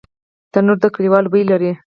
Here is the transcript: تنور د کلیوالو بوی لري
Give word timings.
تنور 0.53 0.77
د 0.81 0.85
کلیوالو 0.95 1.31
بوی 1.31 1.43
لري 1.51 1.71